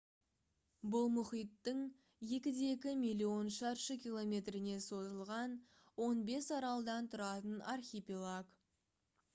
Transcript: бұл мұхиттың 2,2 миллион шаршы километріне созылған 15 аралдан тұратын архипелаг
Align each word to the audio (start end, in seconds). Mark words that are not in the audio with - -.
бұл 0.93 1.03
мұхиттың 1.17 1.83
2,2 2.31 2.95
миллион 3.03 3.51
шаршы 3.59 3.99
километріне 4.07 4.79
созылған 4.87 5.55
15 6.07 6.51
аралдан 6.61 7.13
тұратын 7.15 7.63
архипелаг 7.79 8.53